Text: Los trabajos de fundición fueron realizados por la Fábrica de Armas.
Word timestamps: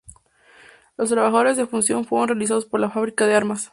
Los 0.97 1.09
trabajos 1.11 1.55
de 1.57 1.67
fundición 1.67 2.05
fueron 2.05 2.29
realizados 2.29 2.65
por 2.65 2.79
la 2.79 2.89
Fábrica 2.89 3.27
de 3.27 3.35
Armas. 3.35 3.69